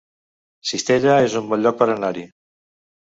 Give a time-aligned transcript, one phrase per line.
[0.69, 2.25] Cistella es un bon lloc per anar-hi